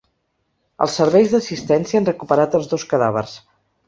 [0.85, 3.37] Els serveis d’assistència han recuperat els dos cadàvers.